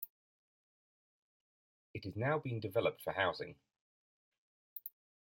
It 1.93 2.07
is 2.07 2.15
now 2.15 2.39
being 2.39 2.59
developed 2.59 3.03
for 3.03 3.13
housing. 3.13 3.55